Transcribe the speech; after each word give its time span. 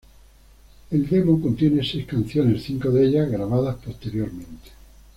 El 0.89 1.07
demo 1.07 1.39
contiene 1.39 1.85
seis 1.87 2.07
canciones, 2.07 2.63
cinco 2.63 2.89
de 2.89 3.05
ellas 3.05 3.29
grabadas 3.29 3.75
posteriormente. 3.85 4.71